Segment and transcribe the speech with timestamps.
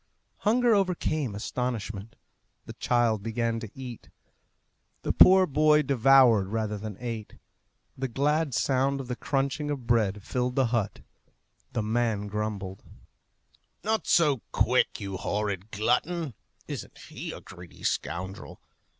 [0.37, 2.15] Hunger overcame astonishment.
[2.65, 4.09] The child began to eat.
[5.03, 7.35] The poor boy devoured rather than ate.
[7.95, 11.01] The glad sound of the crunching of bread filed the hut.
[11.73, 12.83] The man grumbled,
[13.83, 16.33] "Not so quick, you horrid glutton!
[16.67, 18.59] Isn't he a greedy scoundrel?